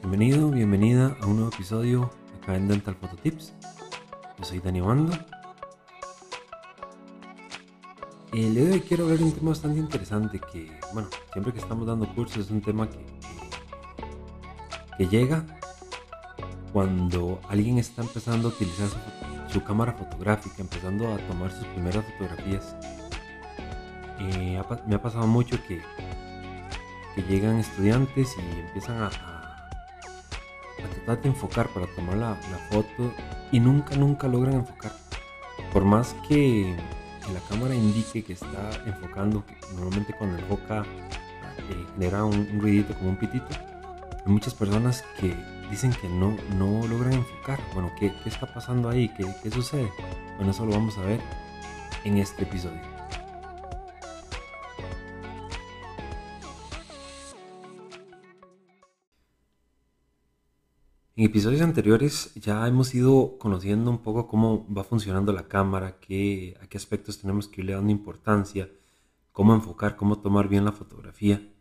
[0.00, 2.10] Bienvenido, bienvenida a un nuevo episodio
[2.40, 3.52] acá en Dental Photo Tips.
[4.38, 5.12] Yo soy Dani Bando.
[8.32, 11.58] El día de hoy quiero hablar de un tema bastante interesante que, bueno, siempre que
[11.58, 13.04] estamos dando cursos es un tema que,
[14.96, 15.44] que, llega
[16.72, 18.88] cuando alguien está empezando a utilizar
[19.48, 22.76] su, cámara fotográfica, empezando a tomar sus primeras fotografías.
[24.20, 25.82] Eh, me ha pasado mucho que,
[27.28, 29.37] llegan estudiantes y empiezan a,
[31.08, 32.34] a tratar de enfocar para tomar la,
[32.70, 33.12] foto
[33.50, 34.92] y nunca, nunca logran enfocar.
[35.72, 36.76] Por más que
[37.32, 39.44] la cámara indique que está enfocando,
[39.74, 43.46] normalmente cuando enfoca eh, genera un, un, ruidito como un pitito,
[44.24, 45.34] hay muchas personas que
[45.70, 47.58] dicen que no, no logran enfocar.
[47.74, 49.08] Bueno, ¿qué, qué está pasando ahí?
[49.16, 49.90] ¿Qué, ¿Qué sucede?
[50.36, 51.20] Bueno, eso lo vamos a ver
[52.04, 52.97] en este episodio.
[61.18, 66.56] En episodios anteriores ya hemos ido conociendo un poco cómo va funcionando la cámara, qué,
[66.62, 68.70] a qué aspectos tenemos que irle dando importancia,
[69.32, 71.52] cómo enfocar, cómo tomar bien la fotografía.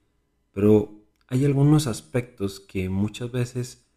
[0.52, 3.88] Pero hay algunos aspectos que muchas veces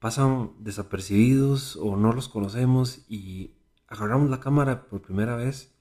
[0.00, 3.54] pasan desapercibidos o no los conocemos y
[3.88, 5.74] agarramos la cámara por primera vez,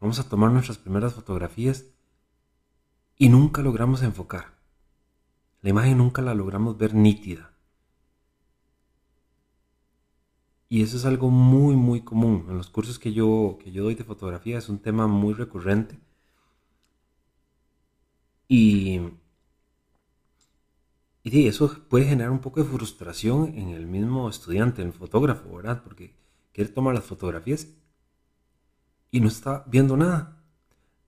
[0.00, 1.86] vamos a tomar nuestras primeras fotografías
[3.16, 4.54] y nunca logramos enfocar.
[5.62, 7.53] La imagen nunca la logramos ver nítida.
[10.74, 12.46] Y eso es algo muy, muy común.
[12.48, 16.00] En los cursos que yo, que yo doy de fotografía es un tema muy recurrente.
[18.48, 19.00] Y,
[21.22, 25.54] y eso puede generar un poco de frustración en el mismo estudiante, en el fotógrafo,
[25.54, 25.80] ¿verdad?
[25.84, 26.16] Porque
[26.52, 27.68] quiere tomar las fotografías
[29.12, 30.42] y no está viendo nada.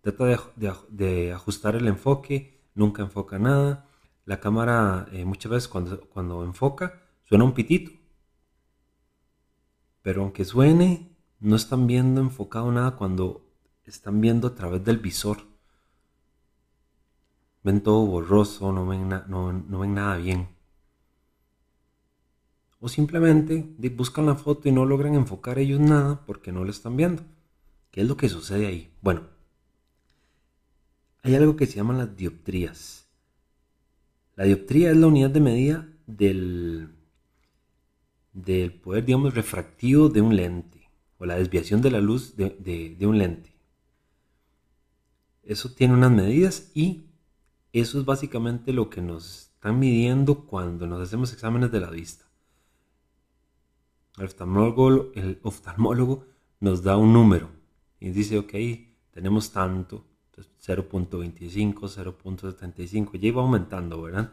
[0.00, 3.88] Trata de, de, ajustar el enfoque, nunca enfoca nada.
[4.26, 8.05] La cámara eh, muchas veces cuando, cuando enfoca suena un pitito
[10.06, 13.44] pero aunque suene, no están viendo enfocado nada cuando
[13.84, 15.38] están viendo a través del visor.
[17.64, 20.46] Ven todo borroso, no ven, no, ven nada bien.
[22.78, 26.96] O simplemente buscan la foto y no logran enfocar ellos nada porque no lo están
[26.96, 27.24] viendo.
[27.90, 28.94] ¿Qué es lo que sucede ahí?
[29.02, 29.22] Bueno,
[31.24, 33.08] hay algo que se llama las dioptrías.
[34.36, 36.95] La dioptría es la unidad de medida del,
[38.36, 42.50] del poder, digamos, refractivo de un lente o la desviación de la luz de,
[42.98, 43.50] de, un lente.
[45.42, 47.06] Eso tiene unas medidas y
[47.72, 52.26] eso es básicamente lo que nos están midiendo cuando nos hacemos exámenes de la vista.
[54.18, 56.26] El oftalmólogo, el oftalmólogo
[56.60, 57.48] nos da un número
[58.00, 58.54] y dice, ok,
[59.12, 60.04] tenemos tanto,
[60.36, 64.30] 0.25, 0.75, ya iba aumentando, ¿verdad?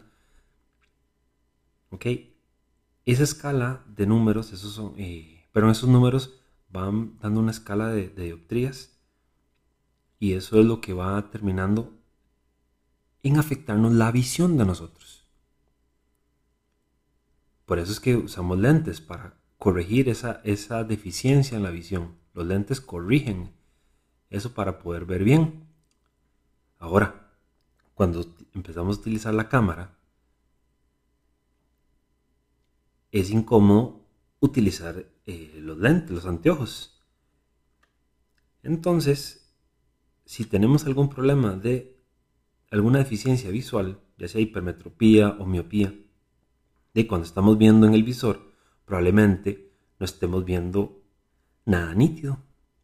[1.89, 2.05] Ok,
[3.05, 8.09] esa escala de números, esos son, eh, pero esos números van dando una escala de,
[8.09, 8.33] de,
[10.19, 11.93] y eso es lo que va terminando
[13.23, 15.25] en afectarnos la visión de nosotros.
[17.65, 22.15] Por eso es que usamos lentes para corregir esa, esa deficiencia en la visión.
[22.33, 23.51] Los lentes corrigen
[24.29, 25.67] eso para poder ver bien.
[26.79, 27.31] Ahora,
[27.93, 29.97] cuando empezamos a utilizar la cámara,
[33.13, 34.07] es incómodo
[34.39, 36.99] utilizar eh, los lentes, los anteojos.
[38.63, 39.55] Entonces,
[40.25, 42.01] si tenemos algún problema de
[42.71, 45.93] alguna deficiencia visual, ya sea hipermetropía o miopía,
[46.95, 48.51] de cuando estamos viendo en el visor,
[48.83, 51.03] probablemente no estemos viendo
[51.65, 52.39] nada nítido,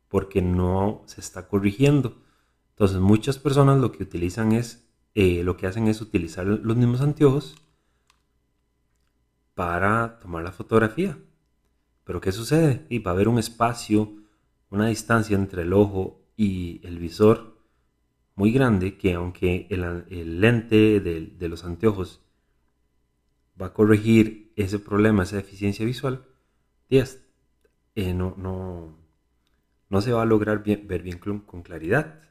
[0.09, 2.21] porque no se está corrigiendo.
[2.69, 7.01] Entonces, muchas personas lo que utilizan es, eh, lo que hacen es utilizar los mismos
[7.01, 7.55] anteojos
[9.59, 11.19] para tomar la fotografía.
[12.05, 12.85] Pero ¿qué sucede?
[12.87, 14.13] Y va a haber un espacio,
[14.69, 17.57] una distancia entre el ojo y el visor
[18.35, 22.21] muy grande que aunque el, lente de, los anteojos
[23.61, 26.23] va a corregir ese problema, esa deficiencia visual,
[26.89, 28.95] eh, no, no,
[29.89, 32.21] no, se va a lograr ver bien con, con claridad.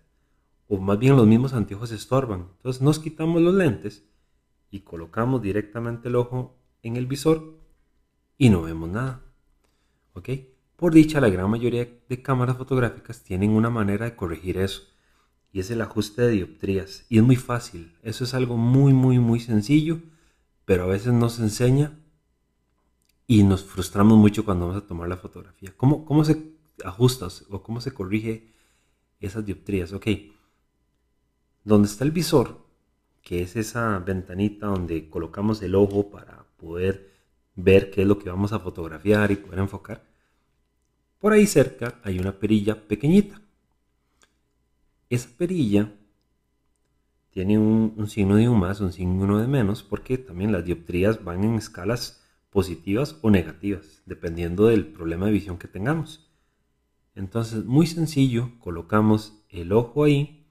[0.67, 2.49] O más bien los mismos anteojos estorban.
[2.57, 4.09] Entonces nos quitamos los lentes
[4.71, 7.59] y colocamos directamente el ojo en el visor
[8.37, 9.23] y no vemos nada.
[10.15, 10.31] ¿Ok?
[10.77, 14.83] Por dicha, la gran mayoría de cámaras fotográficas tienen una manera de corregir eso.
[15.53, 17.05] Y es el ajuste de dioptrías.
[17.09, 17.97] Y es muy fácil.
[18.03, 20.01] Eso es algo muy, muy, muy sencillo.
[20.65, 21.99] Pero a veces no se enseña.
[23.27, 25.75] Y nos frustramos mucho cuando vamos a tomar la fotografía.
[25.77, 26.55] ¿Cómo, cómo se
[26.85, 28.53] ajusta o cómo se corrige
[29.19, 29.93] esas dioptrías?
[29.93, 30.07] Ok.
[31.65, 32.65] Donde está el visor,
[33.23, 37.11] que es esa ventanita donde colocamos el ojo para poder
[37.55, 40.05] ver qué es lo que vamos a fotografiar y poder enfocar,
[41.19, 43.41] por ahí cerca hay una perilla pequeñita.
[45.11, 45.93] Esa perilla
[47.31, 51.45] tiene un, signo de un más, un signo de menos, porque también las dioptrías van
[51.45, 56.31] en escalas positivas o negativas, dependiendo del problema de visión que tengamos.
[57.15, 60.47] Entonces, muy sencillo, colocamos el ojo ahí.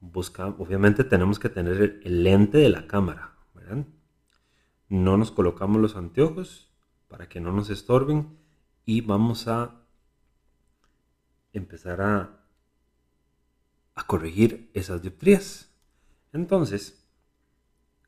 [0.00, 3.32] Busca, obviamente tenemos que tener el, lente de la cámara.
[4.92, 6.70] No nos colocamos los anteojos
[7.08, 8.36] para que no nos estorben
[8.84, 9.86] y vamos a
[11.54, 12.44] empezar a,
[13.94, 15.74] a corregir esas dioptrías.
[16.34, 17.08] Entonces,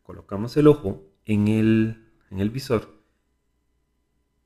[0.03, 3.03] colocamos el ojo en el, en el visor,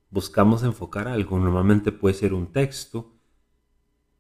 [0.09, 3.19] buscamos enfocar algo, normalmente puede ser un texto,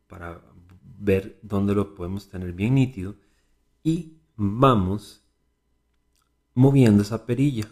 [0.09, 0.43] para
[0.82, 3.14] ver dónde lo podemos tener bien nítido,
[3.85, 5.25] y vamos
[6.55, 7.69] moviendo esa perilla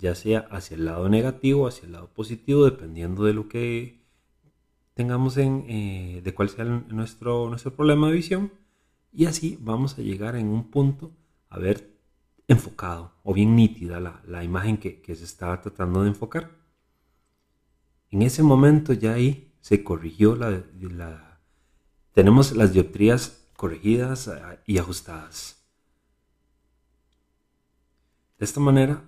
[0.00, 4.00] ya sea hacia el lado negativo o hacia el lado positivo, dependiendo de lo que
[4.94, 8.52] tengamos en, eh, de cuál sea nuestro, nuestro problema de visión.
[9.12, 11.12] Y así vamos a llegar en un punto
[11.48, 11.90] a ver
[12.48, 16.50] enfocado o bien nítida la, imagen que, se estaba tratando de enfocar.
[18.10, 21.40] En ese momento ya ahí se corrigió la, la
[22.12, 25.64] tenemos las dioptrías corregidas eh, y ajustadas.
[28.38, 29.04] De esta manera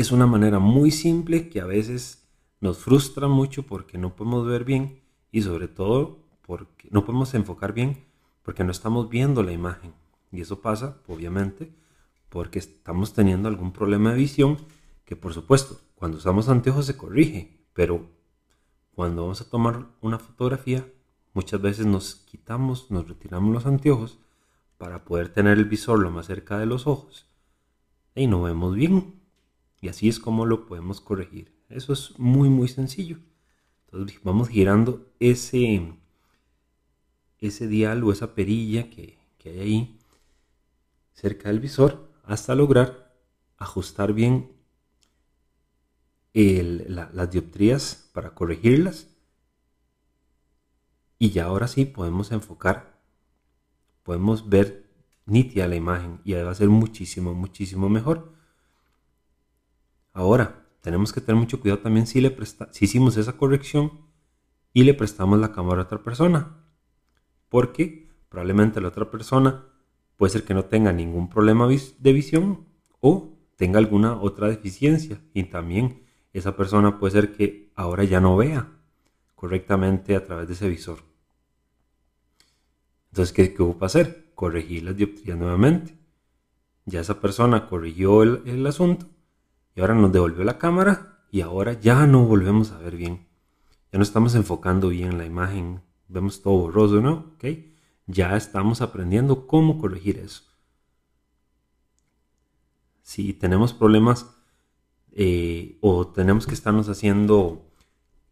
[0.00, 2.26] es una manera muy simple que a veces
[2.60, 7.72] nos frustra mucho porque no podemos ver bien y sobre todo porque no podemos enfocar
[7.72, 8.04] bien
[8.42, 9.92] porque no estamos viendo la imagen.
[10.32, 11.72] Y eso pasa, obviamente,
[12.28, 14.58] porque estamos teniendo algún problema de visión
[15.04, 18.08] que por supuesto, cuando usamos anteojos se corrige, pero
[18.94, 20.86] cuando vamos a tomar una fotografía,
[21.34, 24.18] muchas veces nos quitamos, nos retiramos los anteojos
[24.78, 27.26] para poder tener el visor lo más cerca de los ojos
[28.14, 29.19] y no vemos bien.
[29.80, 31.54] Y así es como lo podemos corregir.
[31.68, 33.18] Eso es muy, muy sencillo.
[33.86, 35.94] Entonces vamos girando ese,
[37.38, 39.98] ese dial o esa perilla que, hay ahí
[41.14, 43.16] cerca del visor hasta lograr
[43.56, 44.52] ajustar bien
[46.32, 49.08] las dioptrías para corregirlas.
[51.18, 53.00] Y ya ahora sí podemos enfocar,
[54.02, 54.90] podemos ver
[55.26, 58.39] nítida la imagen y va a ser muchísimo, muchísimo mejor.
[60.12, 62.36] Ahora, tenemos que tener mucho cuidado también si, le
[62.72, 63.92] si hicimos esa corrección
[64.72, 66.56] y le prestamos la cámara a otra persona.
[67.48, 69.66] Porque probablemente la otra persona
[70.16, 72.66] puede ser que no tenga ningún problema de visión
[73.00, 75.20] o tenga alguna otra deficiencia.
[75.34, 78.68] Y también esa persona puede ser que ahora ya no vea
[79.34, 80.98] correctamente a través de ese visor.
[83.10, 84.30] Entonces, ¿qué, qué ocupa hacer?
[84.34, 85.98] Corregir las dioptrías nuevamente.
[86.84, 89.06] Ya esa persona corrigió el, el asunto
[89.80, 93.26] ahora nos devolvió la cámara y ahora ya no volvemos a ver bien.
[93.92, 97.34] Ya no estamos enfocando bien la imagen, vemos todo borroso, ¿no?
[97.34, 97.44] ¿Ok?
[98.06, 100.44] Ya estamos aprendiendo cómo corregir eso.
[103.02, 104.36] Si tenemos problemas
[105.12, 107.72] eh, o tenemos que estarnos haciendo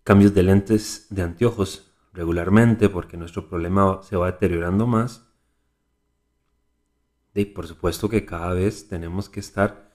[0.04, 5.28] cambios de lentes de anteojos regularmente porque nuestro problema se va deteriorando más,
[7.34, 9.87] y por supuesto que cada vez tenemos que estar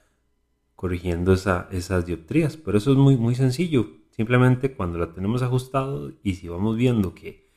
[0.76, 2.56] corrigiendo esas dioptrías.
[2.56, 3.88] Pero eso es muy, muy sencillo.
[4.10, 7.48] Simplemente cuando la tenemos ajustado y si vamos viendo que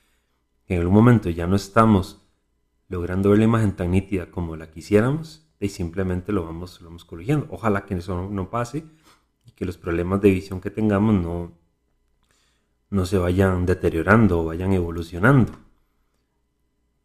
[0.68, 2.22] en algún momento ya no estamos
[2.90, 7.06] logrando ver la imagen tan nítida como la quisiéramos, y simplemente lo vamos, lo vamos
[7.06, 7.48] corrigiendo.
[7.50, 8.86] Ojalá que eso no, pase
[9.46, 11.52] y que los problemas de visión que tengamos no,
[12.90, 15.54] no se vayan deteriorando o vayan evolucionando.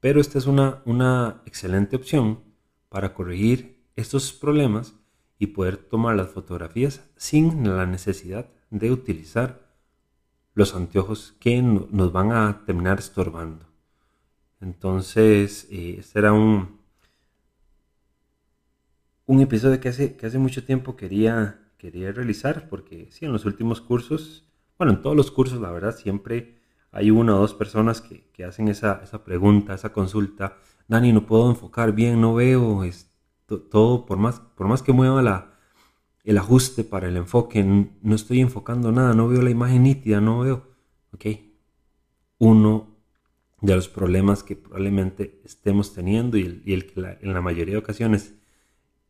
[0.01, 2.41] Pero esta es una, una excelente opción
[2.89, 4.95] para corregir estos problemas
[5.43, 9.67] y poder tomar las fotografías sin la necesidad de utilizar
[10.55, 13.67] los anteojos que nos van a terminar estorbando.
[14.61, 16.79] Entonces, eh, este era un,
[19.27, 23.45] un episodio que hace, que hace mucho tiempo quería, quería realizar, porque sí, en los
[23.45, 24.47] últimos cursos,
[24.79, 26.61] bueno, en todos los cursos, la verdad, siempre
[26.93, 30.57] hay una o dos personas que, hacen esa, esa, pregunta, esa consulta.
[30.87, 33.12] Dani, no puedo enfocar bien, no veo, este,
[33.47, 35.59] todo, por más, por más que mueva la,
[36.25, 40.41] el ajuste para el enfoque, no estoy enfocando nada, no veo la imagen nítida, no
[40.41, 40.73] veo.
[42.39, 42.97] Uno
[43.61, 48.35] de los problemas que probablemente estemos teniendo y el, que en la mayoría de ocasiones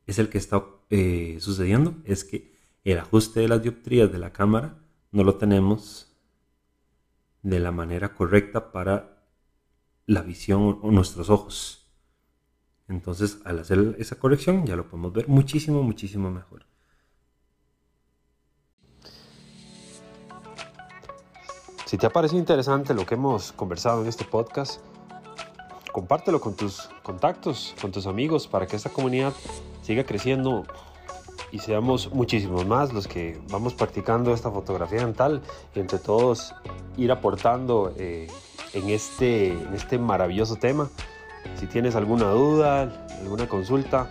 [0.07, 2.53] es el que está eh, sucediendo es que
[2.85, 6.15] el ajuste de las dioptrías de la cámara no lo tenemos
[7.43, 9.25] de la manera correcta para
[10.07, 11.82] la visión o nuestros ojos.
[12.93, 16.67] Entonces, al hacer esa corrección, ya lo podemos ver muchísimo, muchísimo mejor.
[21.87, 24.81] Si te ha parecido interesante lo que hemos conversado en este podcast,
[25.91, 29.33] compártelo con tus contactos, con tus amigos, para que esta comunidad
[29.83, 30.65] siga creciendo
[31.51, 35.43] y seamos muchísimos más los que vamos practicando esta fotografía dental
[35.75, 36.55] y entre todos
[36.99, 38.27] ir aportando eh,
[38.75, 40.91] en, este, en este maravilloso tema.
[41.57, 44.09] Si tienes alguna duda, alguna consulta,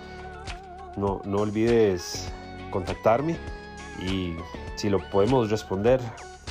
[0.98, 2.32] no, no olvides
[2.70, 3.38] contactarme
[4.00, 4.36] y
[4.76, 6.00] si lo podemos responder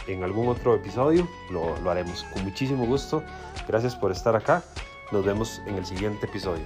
[0.06, 3.22] en algún otro episodio, lo, lo haremos con muchísimo gusto.
[3.66, 4.62] Gracias por estar acá.
[5.12, 6.64] Nos vemos en el siguiente episodio.